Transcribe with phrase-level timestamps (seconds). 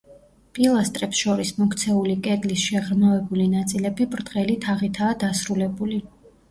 [0.57, 6.07] პილასტრებს შორის მოქცეული კედლის შეღრმავებული ნაწილები ბრტყელი თაღითაა დასრულებული.